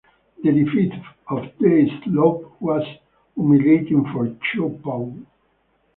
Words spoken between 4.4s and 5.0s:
Chu